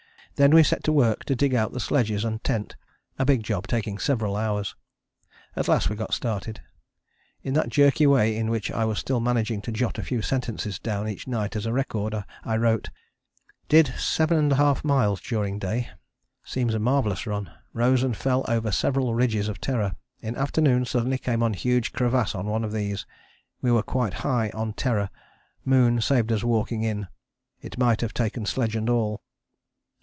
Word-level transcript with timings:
Then 0.37 0.51
we 0.55 0.63
set 0.63 0.83
to 0.85 0.91
work 0.91 1.23
to 1.25 1.35
dig 1.35 1.53
out 1.53 1.71
the 1.71 1.79
sledges 1.79 2.25
and 2.25 2.43
tent, 2.43 2.75
a 3.19 3.25
big 3.25 3.43
job 3.43 3.67
taking 3.67 3.99
several 3.99 4.35
hours. 4.35 4.75
At 5.55 5.67
last 5.67 5.87
we 5.87 5.95
got 5.95 6.15
started. 6.15 6.61
In 7.43 7.53
that 7.53 7.69
jerky 7.69 8.07
way 8.07 8.35
in 8.35 8.49
which 8.49 8.71
I 8.71 8.83
was 8.85 8.97
still 8.97 9.19
managing 9.19 9.61
to 9.61 9.71
jot 9.71 9.99
a 9.99 10.03
few 10.03 10.23
sentences 10.23 10.79
down 10.79 11.07
each 11.07 11.27
night 11.27 11.55
as 11.55 11.67
a 11.67 11.73
record, 11.73 12.25
I 12.43 12.57
wrote: 12.57 12.89
"Did 13.69 13.87
7½ 13.97 14.83
miles 14.83 15.21
during 15.21 15.59
day 15.59 15.89
seems 16.43 16.73
a 16.73 16.79
marvellous 16.79 17.27
run 17.27 17.51
rose 17.71 18.01
and 18.01 18.17
fell 18.17 18.43
over 18.47 18.71
several 18.71 19.13
ridges 19.13 19.47
of 19.47 19.61
Terror 19.61 19.93
in 20.23 20.35
afternoon 20.35 20.85
suddenly 20.85 21.19
came 21.19 21.43
on 21.43 21.53
huge 21.53 21.93
crevasse 21.93 22.33
on 22.33 22.47
one 22.47 22.63
of 22.63 22.71
these 22.71 23.05
we 23.61 23.71
were 23.71 23.83
quite 23.83 24.15
high 24.25 24.49
on 24.55 24.73
Terror 24.73 25.11
moon 25.65 26.01
saved 26.01 26.31
us 26.31 26.43
walking 26.43 26.81
in 26.81 27.07
it 27.61 27.77
might 27.77 28.01
have 28.01 28.13
taken 28.13 28.47
sledge 28.47 28.75
and 28.75 28.89
all." 28.89 29.21